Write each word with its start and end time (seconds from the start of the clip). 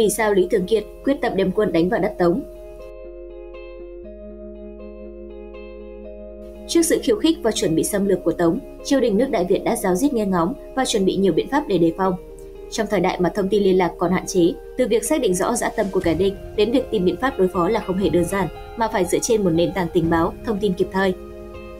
Vì 0.00 0.10
sao 0.10 0.34
Lý 0.34 0.48
Thường 0.50 0.66
Kiệt 0.66 0.84
quyết 1.04 1.14
tâm 1.22 1.36
đem 1.36 1.52
quân 1.52 1.72
đánh 1.72 1.88
vào 1.88 2.00
đất 2.00 2.14
Tống? 2.18 2.42
Trước 6.68 6.82
sự 6.82 7.00
khiêu 7.02 7.16
khích 7.16 7.38
và 7.42 7.52
chuẩn 7.52 7.74
bị 7.74 7.84
xâm 7.84 8.06
lược 8.06 8.24
của 8.24 8.32
Tống, 8.32 8.58
triều 8.84 9.00
đình 9.00 9.18
nước 9.18 9.30
Đại 9.30 9.44
Việt 9.48 9.64
đã 9.64 9.76
giáo 9.76 9.94
diết 9.94 10.12
nghe 10.12 10.26
ngóng 10.26 10.54
và 10.74 10.84
chuẩn 10.84 11.04
bị 11.04 11.16
nhiều 11.16 11.32
biện 11.32 11.48
pháp 11.48 11.64
để 11.68 11.78
đề 11.78 11.92
phòng. 11.96 12.14
Trong 12.70 12.86
thời 12.90 13.00
đại 13.00 13.20
mà 13.20 13.28
thông 13.28 13.48
tin 13.48 13.62
liên 13.62 13.78
lạc 13.78 13.92
còn 13.98 14.12
hạn 14.12 14.26
chế, 14.26 14.52
từ 14.78 14.88
việc 14.88 15.04
xác 15.04 15.20
định 15.20 15.34
rõ 15.34 15.54
dã 15.54 15.68
tâm 15.76 15.86
của 15.92 16.00
kẻ 16.00 16.14
địch 16.14 16.34
đến 16.56 16.70
việc 16.70 16.90
tìm 16.90 17.04
biện 17.04 17.16
pháp 17.16 17.38
đối 17.38 17.48
phó 17.48 17.68
là 17.68 17.80
không 17.80 17.96
hề 17.96 18.08
đơn 18.08 18.24
giản, 18.24 18.48
mà 18.76 18.88
phải 18.88 19.04
dựa 19.04 19.18
trên 19.18 19.44
một 19.44 19.50
nền 19.50 19.72
tảng 19.72 19.88
tình 19.92 20.10
báo, 20.10 20.32
thông 20.44 20.58
tin 20.58 20.72
kịp 20.72 20.88
thời. 20.92 21.14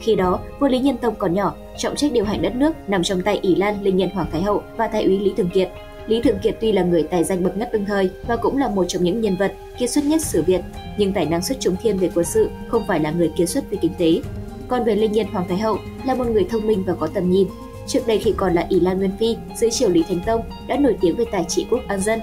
Khi 0.00 0.14
đó, 0.14 0.40
vua 0.58 0.68
Lý 0.68 0.78
Nhân 0.78 0.96
Tông 0.96 1.14
còn 1.14 1.34
nhỏ, 1.34 1.54
trọng 1.78 1.96
trách 1.96 2.12
điều 2.12 2.24
hành 2.24 2.42
đất 2.42 2.56
nước 2.56 2.72
nằm 2.86 3.02
trong 3.02 3.22
tay 3.22 3.38
ỷ 3.42 3.54
Lan 3.54 3.82
Linh 3.82 3.96
Nhân 3.96 4.10
Hoàng 4.10 4.28
Thái 4.32 4.42
Hậu 4.42 4.62
và 4.76 4.88
Thái 4.88 5.04
úy 5.04 5.18
Lý 5.18 5.32
Thường 5.36 5.50
Kiệt. 5.54 5.68
Lý 6.06 6.22
Thường 6.22 6.38
Kiệt 6.42 6.56
tuy 6.60 6.72
là 6.72 6.82
người 6.82 7.02
tài 7.02 7.24
danh 7.24 7.42
bậc 7.42 7.56
nhất 7.56 7.70
đương 7.72 7.84
thời 7.84 8.10
và 8.26 8.36
cũng 8.36 8.58
là 8.58 8.68
một 8.68 8.84
trong 8.88 9.04
những 9.04 9.20
nhân 9.20 9.36
vật 9.36 9.52
kiệt 9.78 9.90
xuất 9.90 10.04
nhất 10.04 10.20
sử 10.20 10.42
Việt, 10.42 10.60
nhưng 10.98 11.12
tài 11.12 11.26
năng 11.26 11.42
xuất 11.42 11.60
chúng 11.60 11.76
thiên 11.82 11.98
về 11.98 12.10
quân 12.14 12.24
sự 12.24 12.50
không 12.68 12.86
phải 12.86 13.00
là 13.00 13.10
người 13.10 13.30
kiệt 13.36 13.48
xuất 13.48 13.70
về 13.70 13.78
kinh 13.80 13.92
tế. 13.98 14.20
Còn 14.68 14.84
về 14.84 14.94
Linh 14.94 15.12
Nhân 15.12 15.26
Hoàng 15.26 15.48
Thái 15.48 15.58
Hậu 15.58 15.76
là 16.06 16.14
một 16.14 16.26
người 16.26 16.46
thông 16.50 16.66
minh 16.66 16.84
và 16.86 16.94
có 16.94 17.06
tầm 17.06 17.30
nhìn. 17.30 17.48
Trước 17.86 18.06
đây 18.06 18.18
khi 18.18 18.34
còn 18.36 18.54
là 18.54 18.66
ỷ 18.68 18.80
Lan 18.80 18.98
Nguyên 18.98 19.10
Phi 19.18 19.36
dưới 19.56 19.70
triều 19.70 19.88
Lý 19.88 20.02
Thánh 20.02 20.20
Tông 20.26 20.42
đã 20.68 20.76
nổi 20.76 20.96
tiếng 21.00 21.16
về 21.16 21.24
tài 21.32 21.44
trị 21.48 21.66
quốc 21.70 21.80
an 21.88 22.00
dân, 22.00 22.20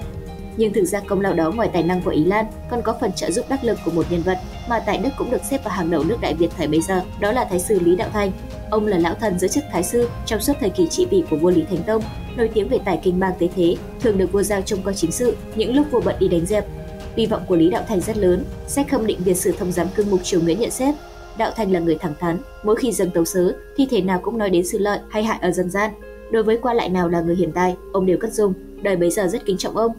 nhưng 0.56 0.72
thực 0.72 0.84
ra 0.84 1.00
công 1.00 1.20
lao 1.20 1.34
đó 1.34 1.50
ngoài 1.50 1.70
tài 1.72 1.82
năng 1.82 2.02
của 2.02 2.10
Ý 2.10 2.24
Lan 2.24 2.46
còn 2.70 2.82
có 2.82 2.96
phần 3.00 3.12
trợ 3.12 3.30
giúp 3.30 3.44
đắc 3.48 3.64
lực 3.64 3.78
của 3.84 3.90
một 3.90 4.06
nhân 4.10 4.22
vật 4.22 4.38
mà 4.68 4.80
tại 4.86 4.98
Đức 4.98 5.10
cũng 5.18 5.30
được 5.30 5.44
xếp 5.44 5.64
vào 5.64 5.74
hàng 5.74 5.90
đầu 5.90 6.04
nước 6.04 6.16
Đại 6.20 6.34
Việt 6.34 6.48
thời 6.56 6.66
bấy 6.66 6.80
giờ, 6.80 7.02
đó 7.20 7.32
là 7.32 7.44
Thái 7.44 7.58
sư 7.60 7.80
Lý 7.80 7.96
Đạo 7.96 8.08
Thành. 8.12 8.32
Ông 8.70 8.86
là 8.86 8.98
lão 8.98 9.14
thần 9.14 9.38
giữ 9.38 9.48
chức 9.48 9.64
Thái 9.72 9.82
sư 9.82 10.08
trong 10.26 10.40
suốt 10.40 10.52
thời 10.60 10.70
kỳ 10.70 10.86
trị 10.88 11.06
vì 11.10 11.24
của 11.30 11.36
vua 11.36 11.50
Lý 11.50 11.62
Thánh 11.62 11.82
Tông, 11.82 12.02
nổi 12.36 12.50
tiếng 12.54 12.68
về 12.68 12.78
tài 12.84 13.00
kinh 13.02 13.20
bang 13.20 13.32
tế 13.38 13.48
thế, 13.56 13.76
thường 14.00 14.18
được 14.18 14.32
vua 14.32 14.42
giao 14.42 14.60
trông 14.62 14.82
coi 14.82 14.94
chính 14.94 15.12
sự 15.12 15.36
những 15.54 15.76
lúc 15.76 15.86
vua 15.90 16.00
bận 16.00 16.16
đi 16.20 16.28
đánh 16.28 16.46
dẹp. 16.46 16.66
Hy 17.16 17.26
vọng 17.26 17.42
của 17.48 17.56
Lý 17.56 17.70
Đạo 17.70 17.84
Thành 17.88 18.00
rất 18.00 18.16
lớn, 18.16 18.44
sách 18.66 18.86
khâm 18.90 19.06
định 19.06 19.18
Việt 19.24 19.36
sử 19.36 19.52
thông 19.52 19.72
giám 19.72 19.86
cương 19.94 20.10
mục 20.10 20.20
triều 20.22 20.40
Nguyễn 20.40 20.60
nhận 20.60 20.70
xét 20.70 20.94
Đạo 21.38 21.50
Thành 21.56 21.72
là 21.72 21.80
người 21.80 21.96
thẳng 22.00 22.14
thắn, 22.20 22.38
mỗi 22.64 22.76
khi 22.76 22.92
dâng 22.92 23.10
tấu 23.10 23.24
sớ 23.24 23.52
thì 23.76 23.86
thể 23.90 24.00
nào 24.00 24.20
cũng 24.22 24.38
nói 24.38 24.50
đến 24.50 24.66
sự 24.66 24.78
lợi 24.78 24.98
hay 25.10 25.24
hại 25.24 25.38
ở 25.42 25.50
dân 25.50 25.70
gian. 25.70 25.90
Đối 26.30 26.42
với 26.42 26.58
qua 26.62 26.74
lại 26.74 26.88
nào 26.88 27.08
là 27.08 27.20
người 27.20 27.36
hiền 27.36 27.52
tài, 27.52 27.76
ông 27.92 28.06
đều 28.06 28.18
cất 28.18 28.32
dung, 28.32 28.52
đời 28.82 28.96
bấy 28.96 29.10
giờ 29.10 29.26
rất 29.26 29.44
kính 29.46 29.56
trọng 29.56 29.76
ông, 29.76 29.92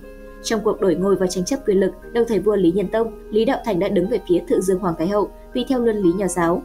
trong 0.43 0.61
cuộc 0.63 0.81
đổi 0.81 0.95
ngôi 0.95 1.15
và 1.15 1.27
tranh 1.27 1.45
chấp 1.45 1.59
quyền 1.65 1.79
lực, 1.79 1.91
đầu 2.13 2.23
thời 2.27 2.39
vua 2.39 2.55
Lý 2.55 2.71
Nhân 2.71 2.87
Tông, 2.87 3.11
Lý 3.31 3.45
Đạo 3.45 3.59
Thành 3.65 3.79
đã 3.79 3.87
đứng 3.87 4.09
về 4.09 4.19
phía 4.29 4.39
thượng 4.49 4.61
Dương 4.61 4.79
Hoàng 4.79 4.95
Thái 4.97 5.07
Hậu 5.07 5.29
vì 5.53 5.65
theo 5.69 5.79
luân 5.79 5.97
lý 5.97 6.09
nhà 6.13 6.27
giáo. 6.27 6.61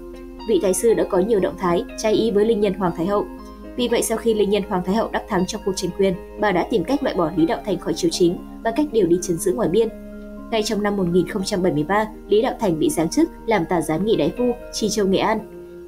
Vị 0.48 0.58
thái 0.62 0.74
sư 0.74 0.94
đã 0.94 1.05
có 1.05 1.19
nhiều 1.19 1.41
động 1.41 1.55
thái 1.58 1.84
trái 1.98 2.12
ý 2.12 2.30
với 2.30 2.44
linh 2.44 2.60
nhân 2.60 2.74
Hoàng 2.74 2.92
Thái 2.97 3.06
Hậu. 3.06 3.27
Vì 3.77 3.88
vậy 3.88 4.02
sau 4.02 4.19
khi 4.19 4.34
linh 4.34 4.50
nhân 4.50 4.62
Hoàng 4.69 4.82
Thái 4.84 4.94
Hậu 4.94 5.08
đắc 5.12 5.22
thắng 5.28 5.47
trong 5.47 5.60
cuộc 5.64 5.72
tranh 5.77 5.91
quyền, 5.98 6.14
bà 6.41 6.52
đã 6.52 6.66
tìm 6.70 6.84
cách 6.84 7.02
loại 7.02 7.16
bỏ 7.16 7.30
Lý 7.36 7.47
Đạo 7.47 7.58
Thành 7.64 7.78
khỏi 7.78 7.94
triều 7.94 8.10
chính 8.10 8.38
bằng 8.62 8.74
cách 8.77 8.86
điều 8.92 9.06
đi 9.06 9.19
trấn 9.22 9.38
giữ 9.38 9.52
ngoài 9.52 9.69
biên. 9.69 9.88
Ngay 10.50 10.62
trong 10.62 10.82
năm 10.82 10.97
1073, 10.97 12.06
Lý 12.28 12.42
Đạo 12.42 12.54
Thành 12.60 12.78
bị 12.78 12.91
giáng 12.91 13.08
chức 13.08 13.28
làm 13.47 13.64
tả 13.69 13.80
giám 13.80 14.04
nghị 14.04 14.16
đại 14.16 14.32
phu, 14.38 14.44
Tri 14.72 14.88
Châu 14.88 15.06
Nghệ 15.06 15.19
An. 15.19 15.38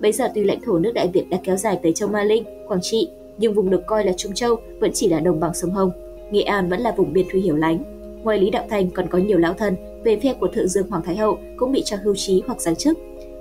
Bây 0.01 0.13
giờ 0.13 0.29
tuy 0.35 0.45
lãnh 0.45 0.61
thổ 0.61 0.79
nước 0.79 0.93
Đại 0.93 1.09
Việt 1.13 1.31
đã 1.31 1.39
kéo 1.45 1.57
dài 1.57 1.79
tới 1.83 1.93
châu 1.93 2.09
Ma 2.09 2.25
Linh, 2.25 2.45
Quảng 2.69 2.81
Trị, 2.83 3.09
nhưng 3.39 3.55
vùng 3.55 3.71
được 3.71 3.83
coi 3.87 4.05
là 4.05 4.13
Trung 4.17 4.35
Châu 4.35 4.57
vẫn 4.81 4.91
chỉ 4.95 5.09
là 5.09 5.21
đồng 5.21 5.41
bằng 5.41 5.55
sông 5.55 5.71
Hồng 5.71 5.91
Nghệ 6.31 6.43
An 6.43 6.69
vẫn 6.69 6.81
là 6.81 6.93
vùng 6.97 7.13
biên 7.13 7.27
thủy 7.31 7.41
hiểu 7.41 7.57
lánh. 7.57 7.79
Ngoài 8.23 8.39
Lý 8.39 8.51
Đạo 8.51 8.65
Thành 8.71 8.91
còn 8.91 9.07
có 9.09 9.19
nhiều 9.19 9.39
lão 9.39 9.55
thân 9.55 9.77
về 10.05 10.19
phe 10.23 10.35
của 10.35 10.49
Thượng 10.49 10.69
Dương 10.69 10.89
Hoàng 10.91 11.03
Thái 11.03 11.17
Hậu 11.17 11.39
cũng 11.57 11.73
bị 11.73 11.83
cho 11.85 11.97
hưu 12.05 12.15
trí 12.15 12.43
hoặc 12.47 12.61
giáng 12.61 12.77
chức. 12.77 12.99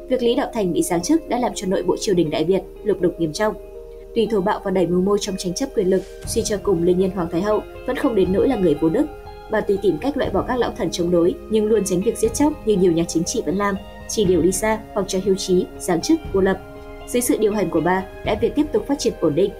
Việc 0.09 0.23
Lý 0.23 0.35
Đạo 0.35 0.49
Thành 0.53 0.73
bị 0.73 0.81
giáng 0.81 1.01
chức 1.01 1.29
đã 1.29 1.39
làm 1.39 1.51
cho 1.55 1.67
nội 1.67 1.83
bộ 1.83 1.97
triều 1.99 2.15
đình 2.15 2.29
Đại 2.29 2.43
Việt 2.43 2.61
lục 2.83 3.01
đục 3.01 3.13
nghiêm 3.19 3.33
trọng. 3.33 3.55
Tuy 4.15 4.27
thổ 4.31 4.41
bạo 4.41 4.61
và 4.63 4.71
đẩy 4.71 4.87
mưu 4.87 5.01
mô 5.01 5.17
trong 5.17 5.35
tranh 5.37 5.53
chấp 5.53 5.69
quyền 5.75 5.89
lực, 5.89 6.01
suy 6.25 6.41
cho 6.41 6.57
cùng 6.63 6.83
Linh 6.83 6.99
Nhân 6.99 7.11
Hoàng 7.11 7.27
Thái 7.31 7.41
Hậu 7.41 7.61
vẫn 7.87 7.95
không 7.95 8.15
đến 8.15 8.33
nỗi 8.33 8.47
là 8.47 8.55
người 8.55 8.75
vô 8.81 8.89
đức. 8.89 9.05
Bà 9.51 9.61
tùy 9.61 9.77
tìm 9.81 9.97
cách 10.01 10.17
loại 10.17 10.31
bỏ 10.31 10.41
các 10.47 10.59
lão 10.59 10.71
thần 10.77 10.91
chống 10.91 11.11
đối, 11.11 11.35
nhưng 11.49 11.65
luôn 11.65 11.83
tránh 11.85 12.01
việc 12.01 12.17
giết 12.17 12.33
chóc 12.33 12.67
như 12.67 12.75
nhiều 12.75 12.91
nhà 12.91 13.03
chính 13.07 13.23
trị 13.23 13.41
vẫn 13.45 13.55
làm, 13.55 13.75
chỉ 14.07 14.25
điều 14.25 14.41
đi 14.41 14.51
xa 14.51 14.79
hoặc 14.93 15.05
cho 15.07 15.19
hưu 15.25 15.35
trí, 15.35 15.65
giáng 15.79 16.01
chức, 16.01 16.19
cô 16.33 16.41
lập. 16.41 16.59
Dưới 17.07 17.21
sự 17.21 17.37
điều 17.37 17.53
hành 17.53 17.69
của 17.69 17.81
bà, 17.81 18.05
Đại 18.25 18.37
Việt 18.41 18.55
tiếp 18.55 18.65
tục 18.73 18.87
phát 18.87 18.99
triển 18.99 19.13
ổn 19.19 19.35
định, 19.35 19.51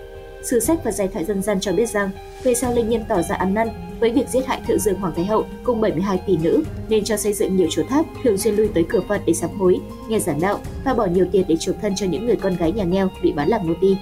Sử 0.50 0.60
sách 0.60 0.80
và 0.84 0.92
giải 0.92 1.08
thoại 1.08 1.26
dân 1.26 1.42
gian 1.42 1.60
cho 1.60 1.72
biết 1.72 1.90
rằng, 1.90 2.10
về 2.44 2.54
sau 2.54 2.74
Linh 2.74 2.90
Nhân 2.90 3.04
tỏ 3.08 3.22
ra 3.22 3.36
ăn 3.36 3.54
năn 3.54 3.68
với 4.00 4.12
việc 4.12 4.30
giết 4.30 4.46
hại 4.48 4.62
Thượng 4.68 4.80
Dương 4.80 5.00
Hoàng 5.00 5.14
Thái 5.16 5.26
Hậu 5.26 5.46
cùng 5.64 5.82
72 5.82 6.22
tỷ 6.28 6.38
nữ 6.38 6.64
nên 6.90 7.04
cho 7.04 7.18
xây 7.18 7.34
dựng 7.34 7.58
nhiều 7.58 7.68
chùa 7.72 7.84
tháp 7.90 8.06
thường 8.24 8.38
xuyên 8.38 8.56
lui 8.56 8.68
tới 8.74 8.86
cửa 8.90 9.02
Phật 9.08 9.22
để 9.26 9.34
sám 9.34 9.50
hối, 9.60 9.80
nghe 10.10 10.20
giảng 10.20 10.42
đạo 10.42 10.60
và 10.86 10.94
bỏ 10.94 11.06
nhiều 11.06 11.26
tiền 11.32 11.46
để 11.48 11.56
chuộc 11.58 11.76
thân 11.82 11.96
cho 11.96 12.06
những 12.06 12.26
người 12.26 12.36
con 12.36 12.56
gái 12.56 12.72
nhà 12.72 12.84
nghèo 12.84 13.10
bị 13.24 13.32
bán 13.32 13.50
làm 13.50 13.68
nô 13.68 13.74
ti. 13.82 13.98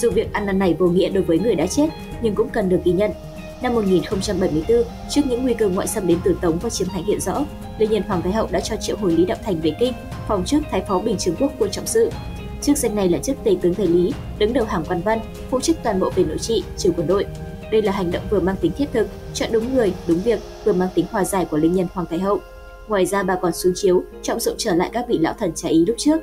Dù 0.00 0.10
việc 0.10 0.32
ăn 0.32 0.46
năn 0.46 0.58
này 0.58 0.74
vô 0.78 0.88
nghĩa 0.88 1.08
đối 1.08 1.24
với 1.24 1.38
người 1.38 1.54
đã 1.54 1.66
chết, 1.66 1.86
nhưng 2.22 2.34
cũng 2.34 2.48
cần 2.48 2.68
được 2.68 2.80
ghi 2.84 2.92
nhận. 2.92 3.10
Năm 3.62 3.74
1074, 3.74 4.82
trước 5.10 5.22
những 5.28 5.42
nguy 5.42 5.54
cơ 5.54 5.68
ngoại 5.68 5.86
xâm 5.86 6.06
đến 6.06 6.18
từ 6.24 6.36
Tống 6.40 6.58
và 6.58 6.70
chiếm 6.70 6.88
thành 6.88 7.04
hiện 7.04 7.20
rõ, 7.20 7.44
Lê 7.78 7.86
Nhân 7.86 8.02
Hoàng 8.02 8.22
Thái 8.22 8.32
Hậu 8.32 8.48
đã 8.50 8.60
cho 8.60 8.76
triệu 8.76 8.96
hồi 8.96 9.12
Lý 9.12 9.24
Đạo 9.24 9.38
Thành 9.44 9.60
về 9.60 9.72
kinh, 9.80 9.92
phòng 10.28 10.44
trước 10.44 10.60
Thái 10.70 10.82
phó 10.88 10.98
Bình 10.98 11.16
Trường 11.18 11.36
Quốc 11.36 11.52
quân 11.58 11.70
trọng 11.70 11.86
sự 11.86 12.10
Chức 12.64 12.78
danh 12.78 12.96
này 12.96 13.08
là 13.08 13.18
chức 13.18 13.36
tể 13.44 13.56
tướng 13.60 13.74
thời 13.74 13.86
Lý, 13.86 14.12
đứng 14.38 14.52
đầu 14.52 14.64
hàng 14.64 14.84
quan 14.88 15.00
văn, 15.04 15.18
phụ 15.50 15.60
trách 15.60 15.76
toàn 15.82 16.00
bộ 16.00 16.10
về 16.14 16.24
nội 16.24 16.38
trị, 16.38 16.64
trừ 16.76 16.92
quân 16.96 17.06
đội. 17.06 17.26
Đây 17.72 17.82
là 17.82 17.92
hành 17.92 18.10
động 18.10 18.22
vừa 18.30 18.40
mang 18.40 18.56
tính 18.60 18.72
thiết 18.76 18.86
thực, 18.92 19.08
chọn 19.34 19.48
đúng 19.52 19.74
người, 19.74 19.94
đúng 20.08 20.20
việc, 20.24 20.40
vừa 20.64 20.72
mang 20.72 20.88
tính 20.94 21.06
hòa 21.10 21.24
giải 21.24 21.46
của 21.50 21.56
linh 21.56 21.72
nhân 21.74 21.86
Hoàng 21.92 22.06
Thái 22.10 22.18
Hậu. 22.18 22.38
Ngoài 22.88 23.06
ra 23.06 23.22
bà 23.22 23.36
còn 23.36 23.52
xuống 23.52 23.72
chiếu, 23.76 24.02
trọng 24.22 24.40
dụng 24.40 24.54
trở 24.58 24.74
lại 24.74 24.90
các 24.92 25.04
vị 25.08 25.18
lão 25.18 25.34
thần 25.38 25.52
trái 25.54 25.72
ý 25.72 25.84
lúc 25.86 25.96
trước. 25.98 26.20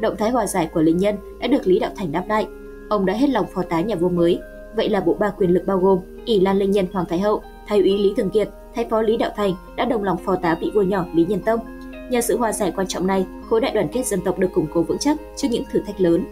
Động 0.00 0.16
thái 0.18 0.30
hòa 0.30 0.46
giải 0.46 0.70
của 0.74 0.82
linh 0.82 0.96
nhân 0.96 1.16
đã 1.40 1.46
được 1.46 1.66
Lý 1.66 1.78
Đạo 1.78 1.90
Thành 1.96 2.12
đáp 2.12 2.24
lại. 2.28 2.46
Ông 2.88 3.06
đã 3.06 3.14
hết 3.14 3.28
lòng 3.28 3.46
phó 3.54 3.62
tá 3.62 3.80
nhà 3.80 3.96
vua 3.96 4.08
mới. 4.08 4.38
Vậy 4.76 4.88
là 4.88 5.00
bộ 5.00 5.14
ba 5.14 5.30
quyền 5.30 5.50
lực 5.50 5.66
bao 5.66 5.78
gồm 5.78 5.98
ỷ 6.24 6.40
Lan 6.40 6.58
linh 6.58 6.70
nhân 6.70 6.86
Hoàng 6.92 7.06
Thái 7.08 7.20
Hậu, 7.20 7.42
Thái 7.68 7.78
úy 7.78 7.98
Lý 7.98 8.14
Thường 8.16 8.30
Kiệt, 8.30 8.48
Thái 8.74 8.86
phó 8.90 9.02
Lý 9.02 9.16
Đạo 9.16 9.30
Thành 9.36 9.54
đã 9.76 9.84
đồng 9.84 10.04
lòng 10.04 10.16
phó 10.24 10.36
tá 10.36 10.58
vị 10.60 10.70
vua 10.74 10.82
nhỏ 10.82 11.04
Lý 11.14 11.24
Nhân 11.28 11.40
Tông 11.40 11.60
Nhờ 12.10 12.20
sự 12.20 12.36
hòa 12.36 12.52
giải 12.52 12.72
quan 12.76 12.86
trọng 12.86 13.06
này, 13.06 13.26
khối 13.48 13.60
đại 13.60 13.72
đoàn 13.74 13.88
kết 13.92 14.06
dân 14.06 14.20
tộc 14.20 14.38
được 14.38 14.48
củng 14.54 14.66
cố 14.74 14.82
vững 14.82 14.98
chắc 14.98 15.16
trước 15.36 15.48
những 15.50 15.64
thử 15.72 15.80
thách 15.86 16.00
lớn. 16.00 16.24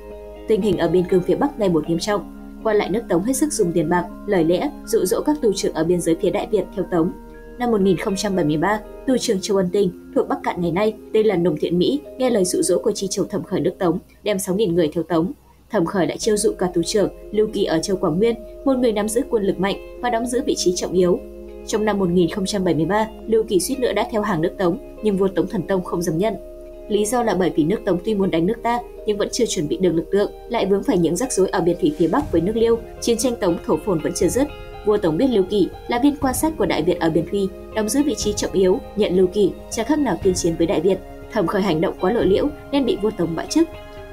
Tình 0.49 0.62
hình 0.62 0.78
ở 0.78 0.88
biên 0.88 1.05
cương 1.05 1.22
phía 1.22 1.34
Bắc 1.34 1.59
ngày 1.59 1.69
một 1.69 1.88
nghiêm 1.88 1.99
trọng. 1.99 2.38
quan 2.65 2.77
lại 2.77 2.91
nước 2.91 3.03
Tống 3.09 3.22
hết 3.22 3.33
sức 3.33 3.53
dùng 3.53 3.72
tiền 3.72 3.88
bạc, 3.88 4.09
lời 4.27 4.44
lẽ, 4.44 4.71
dụ 4.87 5.05
dỗ 5.05 5.21
các 5.21 5.37
tù 5.43 5.53
trưởng 5.53 5.75
ở 5.75 5.84
biên 5.84 6.00
giới 6.00 6.16
phía 6.21 6.31
Đại 6.31 6.49
Việt 6.50 6.65
theo 6.77 6.84
Tống. 6.91 7.12
Năm 7.59 7.71
1073, 7.71 8.81
tù 9.06 9.16
trưởng 9.16 9.41
Châu 9.41 9.56
Ân 9.56 9.69
Tinh 9.72 10.12
thuộc 10.15 10.28
Bắc 10.28 10.38
Cạn 10.43 10.61
ngày 10.61 10.72
nay, 10.72 10.94
tên 11.12 11.27
là 11.27 11.37
Nùng 11.37 11.56
Thiện 11.61 11.78
Mỹ, 11.78 12.00
nghe 12.19 12.31
lời 12.31 12.44
dụ 12.44 12.62
dỗ 12.62 12.78
của 12.78 12.93
chi 12.93 13.06
châu 13.11 13.25
Thẩm 13.25 13.43
Khởi 13.43 13.61
nước 13.61 13.72
Tống, 13.78 13.99
đem 14.22 14.37
6.000 14.37 14.75
người 14.75 14.91
theo 14.94 15.03
Tống. 15.03 15.32
Thẩm 15.71 15.87
Khởi 15.87 16.06
đã 16.06 16.16
chiêu 16.16 16.37
dụ 16.37 16.53
cả 16.53 16.71
tù 16.75 16.82
trưởng 16.82 17.11
Lưu 17.32 17.49
Kỳ 17.53 17.65
ở 17.65 17.78
Châu 17.82 17.97
Quảng 17.97 18.19
Nguyên, 18.19 18.34
một 18.65 18.78
người 18.78 18.93
nắm 18.93 19.09
giữ 19.09 19.22
quân 19.31 19.43
lực 19.43 19.61
mạnh 19.61 20.00
và 20.03 20.11
đóng 20.11 20.27
giữ 20.27 20.43
vị 20.47 20.55
trí 20.56 20.72
trọng 20.77 20.93
yếu, 20.93 21.21
trong 21.67 21.84
năm 21.84 21.99
1073, 21.99 23.09
Lưu 23.27 23.45
Kỳ 23.49 23.61
suýt 23.61 23.78
nữa 23.78 23.93
đã 23.93 24.09
theo 24.11 24.23
hàng 24.23 24.41
nước 24.41 24.53
Tống, 24.59 24.78
nhưng 25.03 25.17
vua 25.17 25.28
Tống 25.28 25.47
Thần 25.47 25.62
Tông 25.62 25.84
không 25.84 26.03
dám 26.03 26.19
nhận. 26.19 26.34
Lý 26.89 27.05
do 27.05 27.23
là 27.23 27.34
bởi 27.34 27.50
vì 27.56 27.65
nước 27.65 27.81
Tống 27.84 27.99
tuy 28.05 28.15
muốn 28.15 28.31
đánh 28.31 28.47
nước 28.47 28.62
ta 28.62 28.81
nhưng 29.06 29.19
vẫn 29.19 29.28
chưa 29.33 29.47
chuẩn 29.47 29.69
bị 29.69 29.77
được 29.77 29.93
lực 29.93 30.15
lượng, 30.15 30.33
lại 30.49 30.67
vướng 30.67 30.83
phải 30.83 30.99
những 30.99 31.17
rắc 31.17 31.33
rối 31.33 31.49
ở 31.49 31.61
biên 31.61 31.77
thủy 31.81 31.95
phía 31.99 32.09
Bắc 32.09 32.33
với 32.33 32.41
nước 32.41 32.56
Liêu, 32.56 32.78
chiến 33.00 33.19
tranh 33.19 33.37
Tống 33.37 33.59
thổ 33.67 33.77
phồn 33.77 33.99
vẫn 33.99 34.12
chưa 34.15 34.28
dứt. 34.28 34.49
Vua 34.87 34.97
Tống 34.97 35.17
biết 35.17 35.27
Lưu 35.31 35.45
Kỳ 35.50 35.69
là 35.89 35.99
viên 35.99 36.17
quan 36.17 36.34
sát 36.34 36.53
của 36.59 36.67
Đại 36.67 36.83
Việt 36.83 37.00
ở 37.00 37.11
biên 37.11 37.27
thủy, 37.31 37.49
đóng 37.75 37.89
giữ 37.89 38.03
vị 38.03 38.15
trí 38.15 38.33
trọng 38.33 38.53
yếu, 38.53 38.79
nhận 38.97 39.17
Lưu 39.17 39.27
Kỳ 39.27 39.53
chẳng 39.71 39.87
khác 39.87 39.99
nào 39.99 40.19
tuyên 40.25 40.34
chiến 40.34 40.55
với 40.59 40.67
Đại 40.67 40.81
Việt. 40.81 40.99
Thẩm 41.33 41.47
khởi 41.47 41.62
hành 41.62 41.81
động 41.81 41.94
quá 42.00 42.12
lộ 42.12 42.21
liễu 42.21 42.49
nên 42.73 42.84
bị 42.84 42.97
vua 43.03 43.11
Tống 43.11 43.37
bãi 43.37 43.47
chức. 43.47 43.69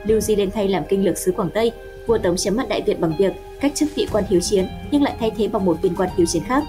Lưu 0.08 0.20
Di 0.20 0.36
lên 0.36 0.52
thay 0.52 0.68
làm 0.68 0.84
kinh 0.90 1.06
lược 1.06 1.18
sứ 1.18 1.31
Quảng 1.31 1.50
Tây, 1.54 1.72
vua 2.08 2.18
Tống 2.18 2.38
chém 2.38 2.56
mặt 2.56 2.70
Đại 2.70 2.81
Việt 2.81 3.00
bằng 3.00 3.14
việc 3.18 3.34
cách 3.60 3.72
chức 3.76 3.90
vị 3.96 4.08
quan 4.12 4.24
hiếu 4.30 4.40
chiến 4.40 4.68
nhưng 4.92 5.04
lại 5.04 5.16
thay 5.20 5.31
thế 5.38 5.48
bằng 5.48 5.66
một 5.66 5.81
viên 5.81 5.96
quan 5.96 6.10
hiếu 6.18 6.26
chiến 6.26 6.44
khác 6.44 6.64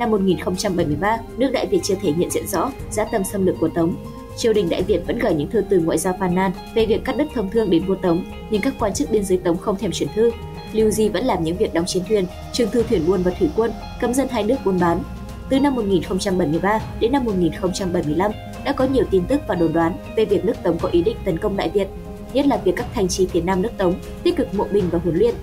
Năm 0.00 0.10
1073, 0.10 1.18
nước 1.36 1.50
Đại 1.52 1.66
Việt 1.66 1.80
chưa 1.82 1.94
thể 2.02 2.12
nhận 2.16 2.30
diện 2.30 2.46
rõ 2.46 2.72
giá 2.90 3.04
tâm 3.04 3.24
xâm 3.24 3.46
lược 3.46 3.54
của 3.60 3.68
Tống. 3.68 3.94
Triều 4.36 4.52
đình 4.52 4.68
Đại 4.68 4.82
Việt 4.82 5.06
vẫn 5.06 5.18
gửi 5.18 5.34
những 5.34 5.50
thư 5.50 5.62
từ 5.70 5.80
ngoại 5.80 5.98
giao 5.98 6.16
phàn 6.20 6.34
nàn 6.34 6.52
về 6.74 6.86
việc 6.86 7.04
cắt 7.04 7.16
đứt 7.16 7.26
thông 7.34 7.50
thương 7.50 7.70
đến 7.70 7.84
vua 7.86 7.94
Tống, 7.94 8.24
nhưng 8.50 8.62
các 8.62 8.74
quan 8.78 8.94
chức 8.94 9.10
biên 9.10 9.24
giới 9.24 9.38
Tống 9.38 9.58
không 9.58 9.76
thèm 9.76 9.92
chuyển 9.92 10.08
thư. 10.14 10.30
Lưu 10.72 10.90
Di 10.90 11.08
vẫn 11.08 11.24
làm 11.24 11.44
những 11.44 11.56
việc 11.56 11.74
đóng 11.74 11.86
chiến 11.86 12.02
thuyền, 12.08 12.26
trương 12.52 12.70
thư 12.70 12.82
thuyền 12.82 13.06
buôn 13.06 13.22
và 13.22 13.30
thủy 13.30 13.48
quân, 13.56 13.72
cấm 14.00 14.14
dân 14.14 14.28
hai 14.28 14.42
nước 14.42 14.56
buôn 14.64 14.78
bán. 14.80 15.02
Từ 15.48 15.60
năm 15.60 15.74
1073 15.74 16.80
đến 17.00 17.12
năm 17.12 17.24
1075 17.24 18.30
đã 18.64 18.72
có 18.72 18.84
nhiều 18.84 19.04
tin 19.10 19.22
tức 19.28 19.40
và 19.48 19.54
đồn 19.54 19.72
đoán 19.72 19.96
về 20.16 20.24
việc 20.24 20.44
nước 20.44 20.54
Tống 20.62 20.78
có 20.78 20.88
ý 20.88 21.02
định 21.02 21.16
tấn 21.24 21.38
công 21.38 21.56
Đại 21.56 21.70
Việt, 21.70 21.88
nhất 22.32 22.46
là 22.46 22.56
việc 22.56 22.72
các 22.76 22.86
thành 22.94 23.08
trì 23.08 23.26
phía 23.26 23.40
Nam 23.40 23.62
nước 23.62 23.72
Tống 23.78 23.94
tích 24.22 24.36
cực 24.36 24.54
mộ 24.54 24.66
binh 24.72 24.84
và 24.90 24.98
huấn 24.98 25.16
luyện. 25.16 25.34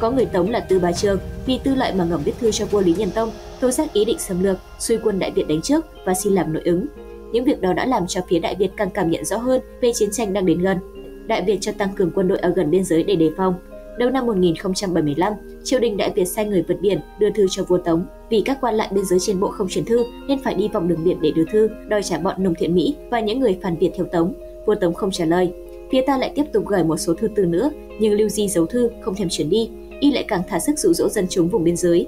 Có 0.00 0.10
người 0.10 0.26
Tống 0.26 0.50
là 0.50 0.60
Tư 0.60 0.78
Bá 0.78 0.92
Trường 0.92 1.18
vì 1.46 1.58
tư 1.58 1.74
lợi 1.74 1.92
mà 1.92 2.04
ngầm 2.04 2.22
viết 2.24 2.32
thư 2.40 2.50
cho 2.50 2.66
vua 2.66 2.80
Lý 2.80 2.94
Nhân 2.98 3.10
Tông 3.10 3.30
tố 3.60 3.70
giác 3.70 3.92
ý 3.92 4.04
định 4.04 4.18
xâm 4.18 4.42
lược, 4.42 4.58
xuôi 4.78 4.98
quân 5.04 5.18
Đại 5.18 5.30
Việt 5.30 5.48
đánh 5.48 5.62
trước 5.62 5.84
và 6.04 6.14
xin 6.14 6.32
làm 6.32 6.52
nội 6.52 6.62
ứng. 6.64 6.86
Những 7.32 7.44
việc 7.44 7.60
đó 7.60 7.72
đã 7.72 7.86
làm 7.86 8.06
cho 8.06 8.20
phía 8.28 8.38
Đại 8.38 8.54
Việt 8.54 8.70
càng 8.76 8.90
cảm 8.90 9.10
nhận 9.10 9.24
rõ 9.24 9.36
hơn 9.36 9.60
về 9.80 9.92
chiến 9.94 10.08
tranh 10.12 10.32
đang 10.32 10.46
đến 10.46 10.58
gần. 10.58 10.78
Đại 11.26 11.42
Việt 11.42 11.58
cho 11.60 11.72
tăng 11.72 11.94
cường 11.96 12.10
quân 12.14 12.28
đội 12.28 12.38
ở 12.38 12.52
gần 12.56 12.70
biên 12.70 12.84
giới 12.84 13.02
để 13.02 13.16
đề 13.16 13.30
phòng. 13.36 13.54
Đầu 13.98 14.10
năm 14.10 14.26
1075, 14.26 15.32
triều 15.64 15.80
đình 15.80 15.96
Đại 15.96 16.12
Việt 16.14 16.24
sai 16.24 16.44
người 16.44 16.64
vượt 16.68 16.76
biển 16.80 17.00
đưa 17.18 17.30
thư 17.30 17.46
cho 17.50 17.64
vua 17.64 17.78
Tống. 17.78 18.06
Vì 18.30 18.42
các 18.44 18.58
quan 18.60 18.74
lại 18.74 18.88
biên 18.92 19.04
giới 19.04 19.18
trên 19.20 19.40
bộ 19.40 19.48
không 19.48 19.68
chuyển 19.68 19.84
thư 19.84 20.04
nên 20.28 20.42
phải 20.42 20.54
đi 20.54 20.68
vòng 20.68 20.88
đường 20.88 21.04
biển 21.04 21.20
để 21.20 21.30
đưa 21.30 21.44
thư, 21.52 21.68
đòi 21.88 22.02
trả 22.02 22.18
bọn 22.18 22.42
nông 22.42 22.54
thiện 22.58 22.74
Mỹ 22.74 22.96
và 23.10 23.20
những 23.20 23.40
người 23.40 23.58
phản 23.62 23.76
Việt 23.76 23.90
theo 23.96 24.06
Tống. 24.06 24.34
Vua 24.66 24.74
Tống 24.74 24.94
không 24.94 25.10
trả 25.10 25.24
lời. 25.24 25.52
Phía 25.92 26.00
ta 26.06 26.18
lại 26.18 26.32
tiếp 26.34 26.44
tục 26.52 26.64
gửi 26.66 26.84
một 26.84 26.96
số 26.96 27.14
thư 27.14 27.28
từ 27.36 27.44
nữa, 27.44 27.70
nhưng 28.00 28.12
Lưu 28.12 28.28
Di 28.28 28.48
giấu 28.48 28.66
thư 28.66 28.90
không 29.00 29.14
thèm 29.14 29.28
chuyển 29.28 29.50
đi, 29.50 29.70
y 30.00 30.10
lại 30.10 30.24
càng 30.28 30.42
thả 30.48 30.60
sức 30.60 30.78
dụ 30.78 30.92
dỗ 30.92 31.08
dân 31.08 31.26
chúng 31.30 31.48
vùng 31.48 31.64
biên 31.64 31.76
giới. 31.76 32.06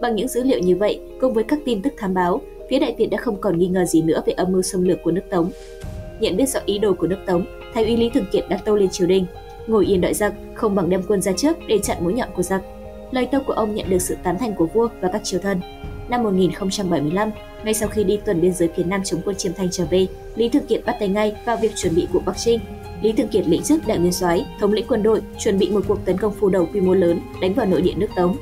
Bằng 0.00 0.16
những 0.16 0.28
dữ 0.28 0.42
liệu 0.42 0.58
như 0.58 0.76
vậy, 0.76 1.00
cùng 1.20 1.34
với 1.34 1.44
các 1.44 1.58
tin 1.64 1.82
tức 1.82 1.92
thám 1.96 2.14
báo, 2.14 2.40
phía 2.70 2.78
Đại 2.78 2.94
Việt 2.98 3.06
đã 3.10 3.18
không 3.18 3.40
còn 3.40 3.58
nghi 3.58 3.66
ngờ 3.66 3.84
gì 3.84 4.02
nữa 4.02 4.22
về 4.26 4.32
âm 4.32 4.52
mưu 4.52 4.62
xâm 4.62 4.82
lược 4.82 5.02
của 5.02 5.10
nước 5.10 5.22
Tống. 5.30 5.50
Nhận 6.20 6.36
biết 6.36 6.48
rõ 6.48 6.60
ý 6.66 6.78
đồ 6.78 6.92
của 6.92 7.06
nước 7.06 7.18
Tống, 7.26 7.44
Thái 7.74 7.84
úy 7.84 7.96
Lý 7.96 8.10
Thường 8.10 8.26
Kiệt 8.32 8.44
đã 8.48 8.58
tâu 8.64 8.76
lên 8.76 8.90
triều 8.90 9.08
đình, 9.08 9.26
ngồi 9.66 9.86
yên 9.86 10.00
đợi 10.00 10.14
giặc 10.14 10.34
không 10.54 10.74
bằng 10.74 10.90
đem 10.90 11.02
quân 11.08 11.22
ra 11.22 11.32
trước 11.32 11.56
để 11.68 11.78
chặn 11.78 11.96
mũi 12.00 12.12
nhọn 12.12 12.28
của 12.36 12.42
giặc. 12.42 12.62
Lời 13.10 13.26
tâu 13.26 13.40
của 13.46 13.52
ông 13.52 13.74
nhận 13.74 13.90
được 13.90 14.02
sự 14.02 14.16
tán 14.22 14.38
thành 14.38 14.54
của 14.54 14.66
vua 14.66 14.88
và 15.00 15.08
các 15.12 15.24
triều 15.24 15.40
thần. 15.40 15.60
Năm 16.08 16.22
1075, 16.22 17.30
ngay 17.64 17.74
sau 17.74 17.88
khi 17.88 18.04
đi 18.04 18.16
tuần 18.24 18.40
biên 18.40 18.52
giới 18.52 18.68
phía 18.76 18.84
Nam 18.84 19.00
chống 19.04 19.20
quân 19.24 19.36
Chiêm 19.36 19.52
Thanh 19.52 19.68
trở 19.70 19.84
về, 19.90 20.06
Lý 20.36 20.48
Thường 20.48 20.66
Kiệt 20.66 20.84
bắt 20.86 20.96
tay 20.98 21.08
ngay 21.08 21.36
vào 21.46 21.56
việc 21.56 21.76
chuẩn 21.76 21.94
bị 21.94 22.08
cuộc 22.12 22.24
Bắc 22.26 22.36
Trinh. 22.38 22.60
Lý 23.02 23.12
Thường 23.12 23.28
Kiệt 23.28 23.48
lĩnh 23.48 23.62
chức 23.62 23.86
đại 23.86 23.98
nguyên 23.98 24.12
soái, 24.12 24.46
thống 24.60 24.72
lĩnh 24.72 24.86
quân 24.88 25.02
đội, 25.02 25.22
chuẩn 25.38 25.58
bị 25.58 25.70
một 25.70 25.80
cuộc 25.88 26.04
tấn 26.04 26.18
công 26.18 26.32
phù 26.40 26.48
đầu 26.48 26.68
quy 26.72 26.80
mô 26.80 26.94
lớn 26.94 27.20
đánh 27.40 27.54
vào 27.54 27.66
nội 27.66 27.82
địa 27.82 27.94
nước 27.96 28.08
Tống. 28.16 28.36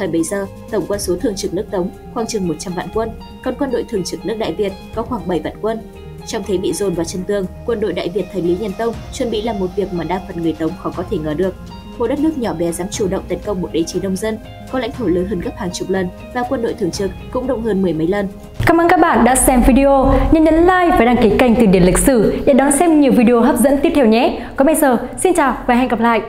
Thời 0.00 0.08
bấy 0.08 0.22
giờ, 0.22 0.46
tổng 0.70 0.84
quân 0.88 1.00
số 1.00 1.16
thường 1.16 1.34
trực 1.34 1.54
nước 1.54 1.64
Tống 1.70 1.90
khoảng 2.14 2.26
chừng 2.26 2.48
100 2.48 2.72
vạn 2.74 2.88
quân, 2.94 3.10
còn 3.44 3.54
quân 3.58 3.70
đội 3.70 3.84
thường 3.88 4.04
trực 4.04 4.26
nước 4.26 4.34
Đại 4.38 4.52
Việt 4.52 4.72
có 4.94 5.02
khoảng 5.02 5.28
7 5.28 5.40
vạn 5.40 5.52
quân. 5.60 5.78
Trong 6.26 6.42
thế 6.46 6.56
bị 6.56 6.72
dồn 6.72 6.94
vào 6.94 7.04
chân 7.04 7.22
tường, 7.24 7.46
quân 7.66 7.80
đội 7.80 7.92
Đại 7.92 8.08
Việt 8.08 8.24
thời 8.32 8.42
Lý 8.42 8.56
Nhân 8.60 8.72
Tông 8.78 8.94
chuẩn 9.12 9.30
bị 9.30 9.42
làm 9.42 9.58
một 9.58 9.66
việc 9.76 9.92
mà 9.92 10.04
đa 10.04 10.20
phần 10.28 10.42
người 10.42 10.52
Tống 10.52 10.70
khó 10.78 10.92
có 10.96 11.04
thể 11.10 11.18
ngờ 11.18 11.34
được. 11.34 11.54
Một 11.98 12.06
đất 12.06 12.18
nước 12.18 12.38
nhỏ 12.38 12.54
bé 12.54 12.72
dám 12.72 12.88
chủ 12.90 13.08
động 13.08 13.22
tấn 13.28 13.38
công 13.44 13.62
một 13.62 13.68
đế 13.72 13.82
chế 13.82 14.00
đông 14.00 14.16
dân, 14.16 14.38
có 14.70 14.78
lãnh 14.78 14.92
thổ 14.92 15.06
lớn 15.06 15.26
hơn 15.26 15.40
gấp 15.40 15.52
hàng 15.56 15.70
chục 15.72 15.90
lần 15.90 16.08
và 16.34 16.42
quân 16.48 16.62
đội 16.62 16.74
thường 16.74 16.90
trực 16.90 17.10
cũng 17.30 17.46
đông 17.46 17.62
hơn 17.62 17.82
mười 17.82 17.92
mấy 17.92 18.06
lần. 18.06 18.28
Cảm 18.66 18.80
ơn 18.80 18.88
các 18.88 19.00
bạn 19.00 19.24
đã 19.24 19.36
xem 19.36 19.62
video. 19.66 20.14
Nhớ 20.32 20.40
nhấn 20.40 20.54
like 20.54 20.96
và 20.98 21.04
đăng 21.04 21.16
ký 21.22 21.30
kênh 21.38 21.54
Từ 21.54 21.66
điển 21.66 21.82
lịch 21.82 21.98
sử 21.98 22.36
để 22.46 22.52
đón 22.52 22.72
xem 22.72 23.00
nhiều 23.00 23.12
video 23.12 23.40
hấp 23.40 23.56
dẫn 23.56 23.78
tiếp 23.82 23.92
theo 23.94 24.06
nhé. 24.06 24.40
Còn 24.56 24.66
bây 24.66 24.74
giờ, 24.74 25.08
xin 25.18 25.34
chào 25.34 25.56
và 25.66 25.74
hẹn 25.74 25.88
gặp 25.88 26.00
lại. 26.00 26.20